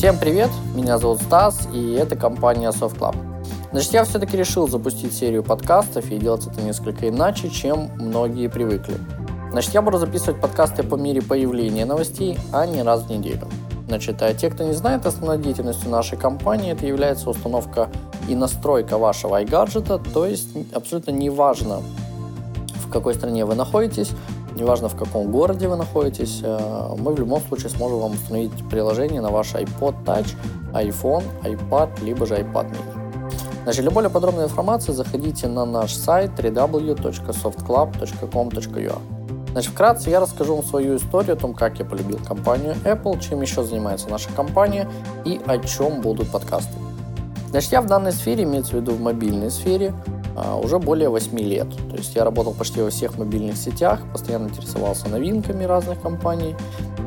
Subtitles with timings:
[0.00, 3.14] Всем привет, меня зовут Стас, и это компания Soft Club.
[3.70, 8.94] Значит, я все-таки решил запустить серию подкастов и делать это несколько иначе, чем многие привыкли.
[9.50, 13.46] Значит, я буду записывать подкасты по мере появления новостей, а не раз в неделю.
[13.88, 17.90] Значит, а те, кто не знает, основной деятельностью нашей компании это является установка
[18.26, 21.82] и настройка вашего iGadget, то есть абсолютно неважно,
[22.86, 24.12] в какой стране вы находитесь,
[24.54, 29.20] неважно в каком городе вы находитесь, э, мы в любом случае сможем вам установить приложение
[29.20, 30.34] на ваш iPod Touch,
[30.72, 32.96] iPhone, iPad, либо же iPad mini.
[33.64, 38.98] Значит, для более подробной информации заходите на наш сайт www.softclub.com.ua.
[39.52, 43.42] Значит, вкратце я расскажу вам свою историю о том, как я полюбил компанию Apple, чем
[43.42, 44.88] еще занимается наша компания
[45.24, 46.72] и о чем будут подкасты.
[47.50, 49.92] Значит, я в данной сфере, имеется в виду в мобильной сфере,
[50.62, 51.68] уже более 8 лет.
[51.90, 56.54] То есть я работал почти во всех мобильных сетях, постоянно интересовался новинками разных компаний.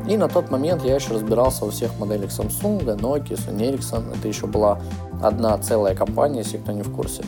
[0.08, 4.16] И на тот момент я еще разбирался во всех моделях Samsung, Nokia, Sony Ericsson.
[4.16, 4.78] Это еще была
[5.22, 7.24] одна целая компания, если кто не в курсе.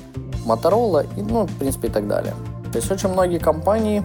[0.46, 2.34] Motorola и, ну, в принципе, и так далее.
[2.72, 4.02] То есть очень многие компании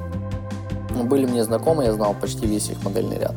[1.03, 3.36] были мне знакомы, я знал почти весь их модельный ряд.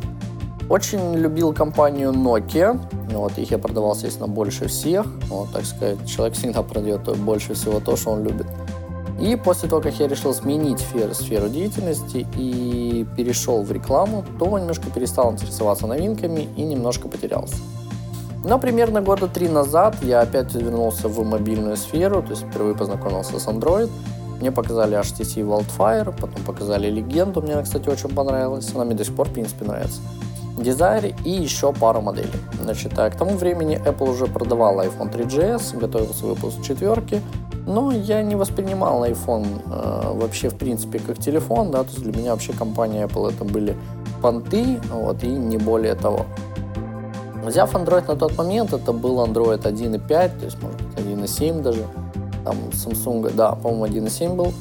[0.70, 2.81] Очень любил компанию Nokia.
[3.18, 5.06] Вот, их я продавал, естественно, больше всех.
[5.28, 8.46] Вот, так сказать, человек всегда продает больше всего то, что он любит.
[9.20, 14.58] И после того, как я решил сменить сферу, сферу деятельности и перешел в рекламу, то
[14.58, 17.56] немножко перестал интересоваться новинками и немножко потерялся.
[18.44, 23.38] Но примерно года три назад я опять вернулся в мобильную сферу, то есть впервые познакомился
[23.38, 23.90] с Android–
[24.40, 28.70] мне показали HTC Wildfire, потом показали Легенду, мне она, кстати, очень понравилась.
[28.74, 30.00] Она мне до сих пор, в принципе, нравится.
[30.56, 32.30] Desire и еще пару моделей.
[32.60, 37.20] Значит, а к тому времени Apple уже продавала iPhone 3GS, готовился выпуск четверки,
[37.66, 42.12] но я не воспринимал iPhone э, вообще, в принципе, как телефон, да, то есть для
[42.12, 43.77] меня вообще компания Apple это были
[44.22, 46.27] понты, вот, и не более того.
[47.44, 51.84] Взяв Android на тот момент, это был Android 1.5, то есть, может быть, 1.7 даже,
[52.44, 54.53] там Samsung, да, по-моему, 1.7 был.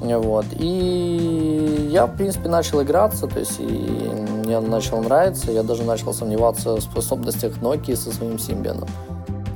[0.00, 0.44] Вот.
[0.58, 6.14] И я, в принципе, начал играться, то есть и мне начал нравиться, я даже начал
[6.14, 8.88] сомневаться в способностях Nokia со своим Symbian.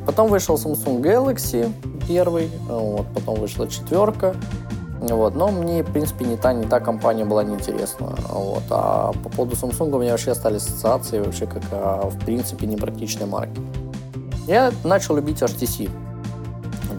[0.04, 1.72] Потом вышел Samsung Galaxy
[2.08, 4.34] первый, вот, потом вышла четверка,
[5.00, 8.14] вот, но мне, в принципе, не та, не та компания была неинтересна.
[8.28, 8.64] Вот.
[8.70, 13.26] А по поводу Samsung у меня вообще остались ассоциации вообще как, а, в принципе, непрактичной
[13.26, 13.60] марки.
[14.46, 15.88] Я начал любить HTC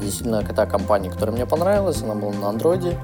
[0.02, 2.98] действительно та компания, которая мне понравилась, она была на андроиде.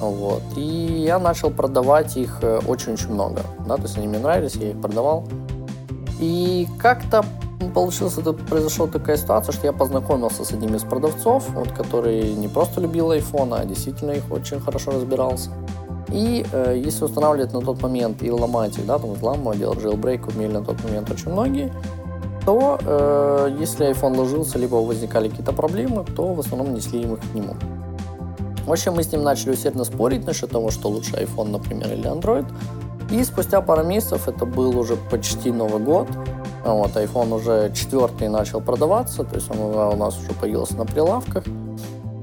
[0.00, 0.42] Вот.
[0.56, 3.42] И я начал продавать их э, очень-очень много.
[3.66, 5.24] Да, то есть они мне нравились, я их продавал.
[6.20, 7.24] И как-то
[7.74, 12.48] получилось, это произошла такая ситуация, что я познакомился с одним из продавцов, вот, который не
[12.48, 15.50] просто любил iPhone, а действительно их очень хорошо разбирался.
[16.08, 20.34] И э, если устанавливать на тот момент и ломать их, да, там взламывать, делать jailbreak
[20.34, 21.72] умели на тот момент очень многие,
[22.44, 27.20] то э, если iPhone ложился, либо возникали какие-то проблемы, то в основном несли им их
[27.20, 27.54] к нему.
[28.66, 32.10] В общем, мы с ним начали усердно спорить насчет того, что лучше iPhone, например, или
[32.10, 32.46] Android.
[33.10, 36.08] И спустя пару месяцев, это был уже почти Новый год,
[36.64, 41.44] вот, iPhone уже четвертый начал продаваться, то есть он у нас уже появился на прилавках.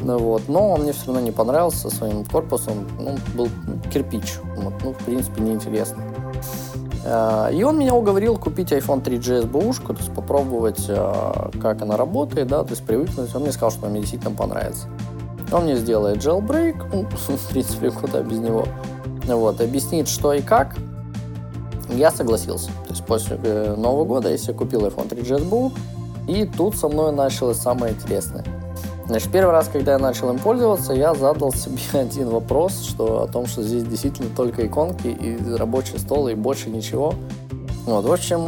[0.03, 3.49] Ну вот, но он мне все равно не понравился своим корпусом, ну, был
[3.93, 6.03] кирпич, вот, ну, в принципе, неинтересно.
[7.05, 11.97] Э, и он меня уговорил купить iPhone 3GS бэушку, то есть попробовать, э, как она
[11.97, 13.33] работает, да, то есть привыкнуть.
[13.35, 14.87] Он мне сказал, что мне действительно понравится.
[15.51, 17.07] Он мне сделает jailbreak, ну,
[17.37, 18.65] в принципе, куда без него.
[19.25, 20.75] Вот, объяснит, что и как.
[21.89, 22.67] Я согласился.
[22.87, 25.71] То есть после э, Нового года я себе купил iPhone 3GS BU,
[26.27, 28.45] и тут со мной началось самое интересное–
[29.11, 33.27] Значит, первый раз, когда я начал им пользоваться, я задал себе один вопрос, что о
[33.27, 37.13] том, что здесь действительно только иконки и рабочий стол, и больше ничего.
[37.85, 38.39] Вот, в общем,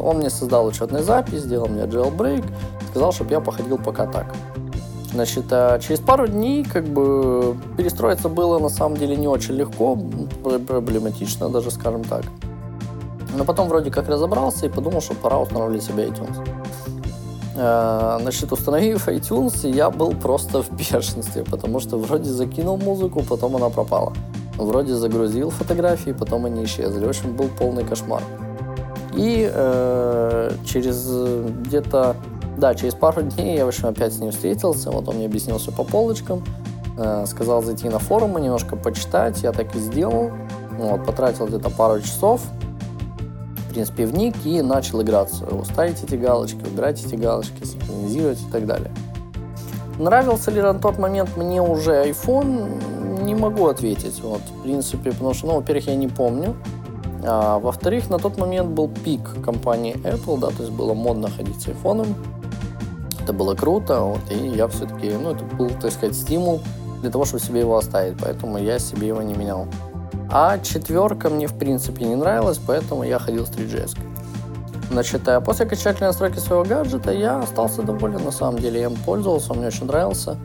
[0.00, 2.46] он мне создал учетную запись, сделал мне jailbreak,
[2.88, 4.34] сказал, чтобы я походил пока так.
[5.12, 9.98] Значит, а через пару дней как бы перестроиться было на самом деле не очень легко,
[10.66, 12.22] проблематично даже, скажем так.
[13.36, 16.36] Но потом вроде как разобрался и подумал, что пора устанавливать себе iTunes.
[17.56, 23.56] Э, значит, установив iTunes, я был просто в бешенстве, потому что вроде закинул музыку, потом
[23.56, 24.12] она пропала.
[24.56, 27.04] Вроде загрузил фотографии, потом они исчезли.
[27.04, 28.22] В общем, был полный кошмар.
[29.14, 31.08] И э, через
[31.66, 32.16] где-то,
[32.60, 34.90] да, через пару дней я, в общем, опять с ним встретился.
[34.90, 36.44] Вот он мне объяснил все по полочкам.
[36.96, 39.42] Э, сказал зайти на форумы, немножко почитать.
[39.42, 40.30] Я так и сделал.
[40.78, 42.42] Вот, потратил где-то пару часов
[43.70, 45.46] в принципе, вник и начал играться.
[45.64, 48.90] Ставить эти галочки, убирать эти галочки, синхронизировать и так далее.
[49.96, 53.22] Нравился ли на тот момент мне уже iPhone?
[53.22, 54.20] Не могу ответить.
[54.24, 56.56] Вот, в принципе, потому что, ну, во-первых, я не помню.
[57.24, 61.62] А, во-вторых, на тот момент был пик компании Apple, да, то есть было модно ходить
[61.62, 62.08] с айфоном.
[63.30, 66.60] Это было круто, вот, и я все-таки, ну, это был, так сказать, стимул
[67.00, 69.68] для того, чтобы себе его оставить, поэтому я себе его не менял.
[70.32, 73.96] А четверка мне, в принципе, не нравилась, поэтому я ходил с 3GS.
[74.90, 78.96] Значит, а после окончательной настройки своего гаджета я остался доволен, на самом деле, я им
[78.96, 80.36] пользовался, он мне очень нравился.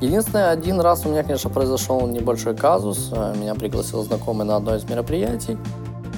[0.00, 3.10] Единственное, один раз у меня, конечно, произошел небольшой казус.
[3.10, 5.58] Меня пригласил знакомый на одно из мероприятий,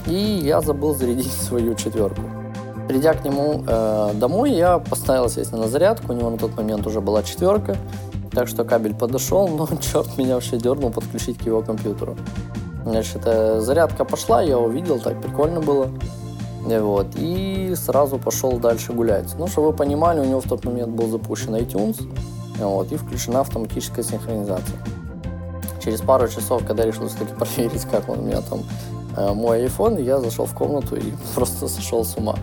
[0.07, 0.13] и
[0.45, 2.21] я забыл зарядить свою четверку.
[2.89, 6.13] Придя к нему э, домой, я поставил, естественно, на зарядку.
[6.13, 7.77] У него на тот момент уже была четверка,
[8.31, 12.17] так что кабель подошел, но черт меня вообще дернул подключить к его компьютеру.
[12.85, 15.89] Значит, э, зарядка пошла, я увидел, так прикольно было.
[16.65, 19.35] Вот, и сразу пошел дальше гулять.
[19.37, 22.01] Ну, чтобы вы понимали, у него в тот момент был запущен iTunes,
[22.59, 24.79] вот, и включена автоматическая синхронизация.
[25.85, 30.03] Через пару часов, когда решил все-таки проверить, как он у меня там э, мой iPhone,
[30.03, 32.37] я зашел в комнату и просто сошел с ума.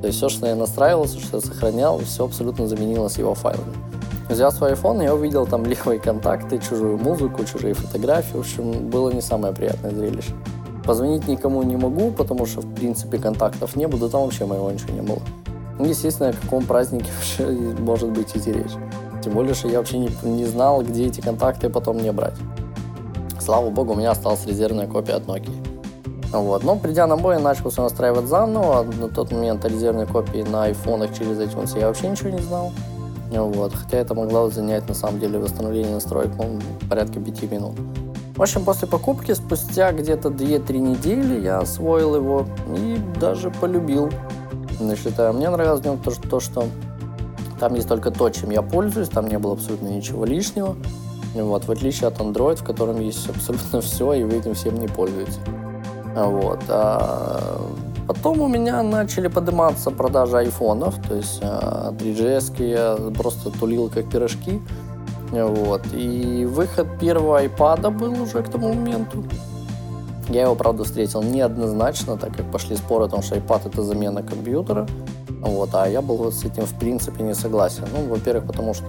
[0.00, 3.74] То есть все, что я настраивался, что я сохранял, все абсолютно заменилось его файлами.
[4.28, 8.36] Взял свой iPhone, я увидел там левые контакты, чужую музыку, чужие фотографии.
[8.36, 10.32] В общем, было не самое приятное зрелище.
[10.84, 14.70] Позвонить никому не могу, потому что, в принципе, контактов не было, да там вообще моего
[14.70, 15.20] ничего не было.
[15.78, 17.46] Ну, естественно, о каком празднике вообще
[17.78, 18.72] может быть идти речь.
[19.22, 22.34] Тем более, что я вообще не, не знал, где эти контакты потом мне брать.
[23.40, 25.65] Слава богу, у меня осталась резервная копия от Nokia.
[26.40, 26.64] Вот.
[26.64, 28.82] Но придя на бой, я начал все настраивать заново.
[28.82, 32.72] На тот момент о резервной копии на айфонах через iTunes я вообще ничего не знал.
[33.30, 33.74] Вот.
[33.74, 37.74] Хотя это могло занять на самом деле восстановление настроек ну, порядка 5 минут.
[38.36, 42.46] В общем, после покупки, спустя где-то 2-3 недели я освоил его
[42.76, 44.10] и даже полюбил.
[44.78, 46.64] Значит, мне нравилось в нем то, то, что
[47.58, 50.76] там есть только то, чем я пользуюсь, там не было абсолютно ничего лишнего.
[51.34, 54.88] Вот, в отличие от Android, в котором есть абсолютно все, и вы этим всем не
[54.88, 55.38] пользуетесь.
[56.16, 56.60] Вот.
[56.68, 57.60] А
[58.08, 64.10] потом у меня начали подниматься продажи айфонов, то есть 3GS а, я просто тулил как
[64.10, 64.62] пирожки.
[65.30, 65.82] Вот.
[65.92, 69.24] И выход первого iPad был уже к тому моменту.
[70.28, 74.22] Я его, правда, встретил неоднозначно, так как пошли споры о том, что iPad это замена
[74.22, 74.86] компьютера.
[75.40, 77.84] Вот, а я был вот с этим в принципе не согласен.
[77.92, 78.86] Ну, во-первых, потому что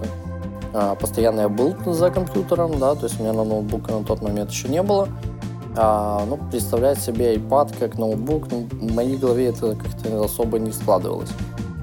[0.72, 4.22] а, постоянно я был за компьютером, да, то есть у меня на ноутбуке на тот
[4.22, 5.08] момент еще не было.
[5.80, 10.72] А, ну, представлять себе iPad как ноутбук, ну, в моей голове это как-то особо не
[10.72, 11.30] складывалось.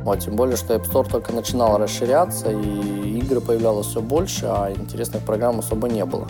[0.03, 4.69] Вот, тем более, что App Store только начинал расширяться, и игры появлялось все больше, а
[4.69, 6.27] интересных программ особо не было.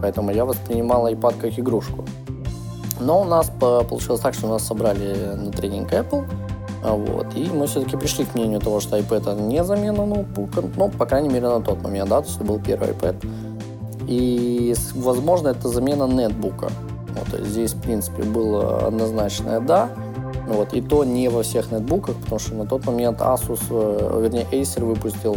[0.00, 2.06] Поэтому я воспринимал iPad как игрушку.
[3.00, 6.24] Но у нас получилось так, что нас собрали на тренинг Apple,
[6.82, 11.04] вот, и мы все-таки пришли к мнению того, что iPad не замена ноутбука, ну, по
[11.04, 13.16] крайней мере, на тот момент, да, то есть был первый iPad.
[14.06, 16.70] И, возможно, это замена нетбука.
[17.14, 19.90] Вот, здесь, в принципе, было однозначное «да»,
[20.46, 24.46] вот, и то не во всех нетбуках, потому что на тот момент Asus, э, вернее,
[24.52, 25.36] Acer выпустил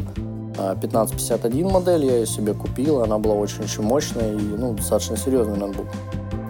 [0.58, 5.58] 1551 э, модель, я ее себе купил, она была очень-очень мощная и ну, достаточно серьезный
[5.58, 5.86] ноутбук.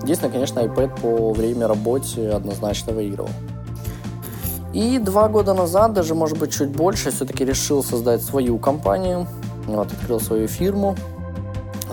[0.01, 3.29] Единственное, конечно, iPad по время работы однозначно выигрывал.
[4.73, 9.27] И два года назад, даже может быть чуть больше, все-таки решил создать свою компанию.
[9.65, 10.95] Вот, открыл свою фирму.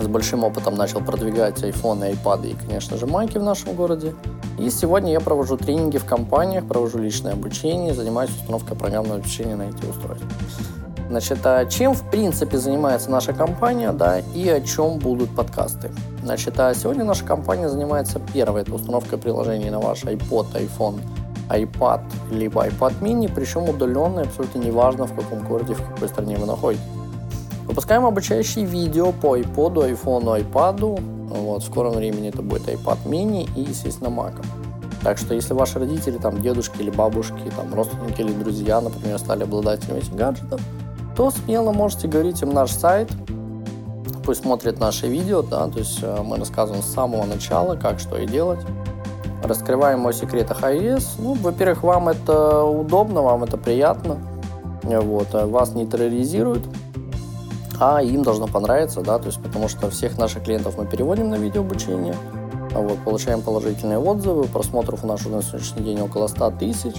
[0.05, 4.13] С большим опытом начал продвигать iPhone, iPad и, конечно же, майки в нашем городе.
[4.59, 9.63] И сегодня я провожу тренинги в компаниях, провожу личное обучение, занимаюсь установкой программного обеспечения на
[9.63, 10.27] эти устройства.
[11.09, 15.89] Значит, а чем в принципе занимается наша компания, да, и о чем будут подкасты?
[16.21, 20.99] Значит, а сегодня наша компания занимается первой, это установкой приложений на ваш iPod, iPhone,
[21.49, 26.45] iPad, либо iPad mini, причем удаленно, абсолютно неважно, в каком городе, в какой стране вы
[26.45, 26.85] находитесь.
[27.65, 33.49] Выпускаем обучающие видео по iPod, iPhone, iPad, вот, в скором времени это будет iPad mini
[33.55, 34.33] и, естественно, Mac.
[35.03, 39.43] Так что, если ваши родители, там, дедушки или бабушки, там, родственники или друзья, например, стали
[39.43, 40.61] обладателями этих гаджетов,
[41.15, 43.09] то смело можете говорить им наш сайт,
[44.25, 48.17] пусть смотрят наши видео, да, то есть э, мы рассказываем с самого начала, как что
[48.17, 48.59] и делать.
[49.43, 51.05] Раскрываем о секретах iOS.
[51.19, 54.17] Ну, во-первых, вам это удобно, вам это приятно,
[54.83, 56.63] вот, э, вас не терроризируют,
[57.79, 61.35] а им должно понравиться, да, то есть потому что всех наших клиентов мы переводим на
[61.35, 62.15] видеообучение,
[62.73, 66.95] вот, получаем положительные отзывы, просмотров у нас уже на сегодняшний день около 100 тысяч,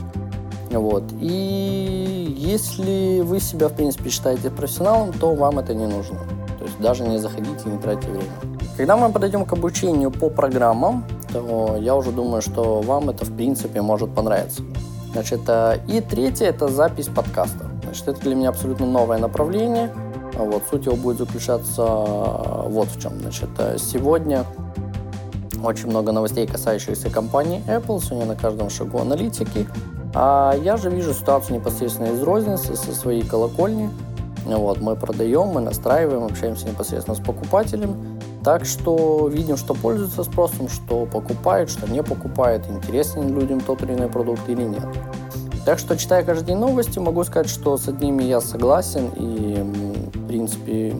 [0.71, 6.18] вот, и если вы себя, в принципе, считаете профессионалом, то вам это не нужно,
[6.59, 8.30] то есть даже не заходите, не тратьте время.
[8.76, 13.35] Когда мы подойдем к обучению по программам, то я уже думаю, что вам это, в
[13.35, 14.62] принципе, может понравиться.
[15.12, 17.71] Значит, э, и третье– это запись подкаста.
[17.85, 19.90] Значит, это для меня абсолютно новое направление–
[20.37, 23.19] вот, суть его будет заключаться э, вот в чем.
[23.21, 24.45] Значит, э, сегодня
[25.62, 29.66] очень много новостей, касающихся компании Apple, сегодня на каждом шагу аналитики.
[30.14, 33.90] А я же вижу ситуацию непосредственно из розницы, со своей колокольни.
[34.45, 37.97] Вот, мы продаем, мы настраиваем, общаемся непосредственно с покупателем.
[38.45, 43.95] Так что видим, что пользуется спросом, что покупает, что не покупает, интересен людям тот или
[43.95, 44.87] иной продукт или нет.
[45.67, 49.65] Так что, читая каждый день новости, могу сказать, что с одними я согласен и,
[50.15, 50.95] в принципе,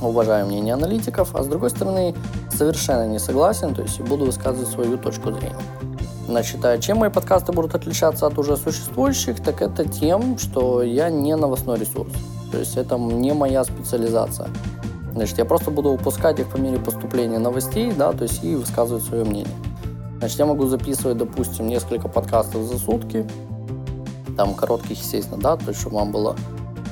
[0.00, 2.14] уважаю мнение аналитиков, а с другой стороны,
[2.56, 5.56] совершенно не согласен, то есть буду высказывать свою точку зрения.
[6.28, 11.10] Значит, а чем мои подкасты будут отличаться от уже существующих, так это тем, что я
[11.10, 12.12] не новостной ресурс.
[12.52, 14.46] То есть это не моя специализация.
[15.12, 19.02] Значит, я просто буду выпускать их по мере поступления новостей, да, то есть и высказывать
[19.02, 19.56] свое мнение.
[20.20, 23.26] Значит, я могу записывать, допустим, несколько подкастов за сутки,
[24.36, 26.36] там коротких, естественно, да, то есть чтобы вам было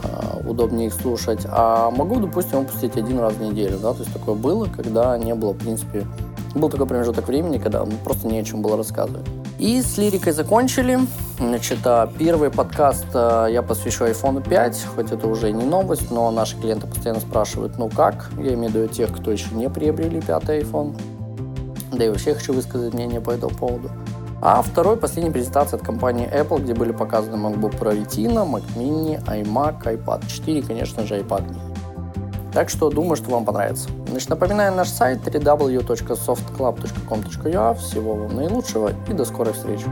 [0.02, 1.40] э, удобнее их слушать.
[1.48, 5.34] А могу, допустим, выпустить один раз в неделю, да, то есть такое было, когда не
[5.34, 6.06] было, в принципе,
[6.54, 9.26] был такой промежуток времени, когда просто не о чем было рассказывать.
[9.58, 10.98] И с лирикой закончили.
[11.38, 16.30] Значит, а, первый подкаст а, я посвящу iPhone 5, хоть это уже не новость, но
[16.30, 18.30] наши клиенты постоянно спрашивают, ну как?
[18.38, 20.98] Я имею в виду тех, кто еще не приобрели пятый iPhone.
[21.92, 23.90] Да и вообще хочу высказать мнение по этому поводу.
[24.42, 29.22] А второй, последняя презентация от компании Apple, где были показаны MacBook Pro Retina, Mac Mini,
[29.26, 31.70] iMac, iPad 4 конечно же, iPad mini.
[32.52, 33.88] Так что думаю, что вам понравится.
[34.08, 37.74] Значит, напоминаю наш сайт www.softclub.com.ua.
[37.74, 39.86] Всего вам наилучшего и до скорой встречи.